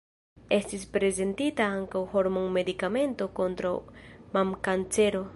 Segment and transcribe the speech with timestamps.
[0.55, 3.75] Estis prezentita ankaŭ hormon-medikamento kontraŭ
[4.39, 5.23] mamkancero.